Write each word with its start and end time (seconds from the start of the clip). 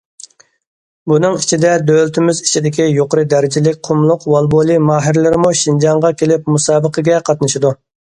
بۇنىڭ 1.11 1.35
ئىچىدە، 1.39 1.73
دۆلىتىمىز 1.89 2.41
ئىچىدىكى 2.47 2.89
يۇقىرى 2.95 3.27
دەرىجىلىك 3.35 3.79
قۇملۇق 3.91 4.27
ۋالىبولى 4.35 4.81
ماھىرلىرىمۇ 4.89 5.55
شىنجاڭغا 5.63 6.15
كېلىپ 6.25 6.53
مۇسابىقىگە 6.57 7.25
قاتنىشىدۇ. 7.31 7.79